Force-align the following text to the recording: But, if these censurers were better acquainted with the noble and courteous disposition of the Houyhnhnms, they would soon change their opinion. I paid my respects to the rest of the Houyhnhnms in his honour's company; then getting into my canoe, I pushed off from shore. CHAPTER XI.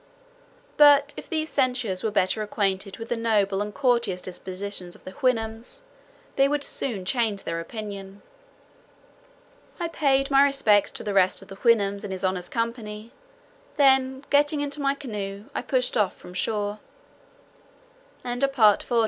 But, 0.77 1.13
if 1.15 1.29
these 1.29 1.51
censurers 1.51 2.01
were 2.03 2.09
better 2.09 2.41
acquainted 2.41 2.97
with 2.97 3.09
the 3.09 3.15
noble 3.15 3.61
and 3.61 3.71
courteous 3.71 4.19
disposition 4.19 4.87
of 4.95 5.03
the 5.03 5.11
Houyhnhnms, 5.11 5.81
they 6.37 6.47
would 6.47 6.63
soon 6.63 7.05
change 7.05 7.43
their 7.43 7.59
opinion. 7.59 8.23
I 9.79 9.89
paid 9.89 10.31
my 10.31 10.41
respects 10.41 10.89
to 10.89 11.03
the 11.03 11.13
rest 11.13 11.43
of 11.43 11.49
the 11.49 11.57
Houyhnhnms 11.57 12.03
in 12.03 12.09
his 12.09 12.25
honour's 12.25 12.49
company; 12.49 13.11
then 13.77 14.25
getting 14.31 14.59
into 14.61 14.81
my 14.81 14.95
canoe, 14.95 15.45
I 15.53 15.61
pushed 15.61 15.95
off 15.95 16.15
from 16.17 16.33
shore. 16.33 16.79
CHAPTER 18.23 18.49
XI. 18.89 18.95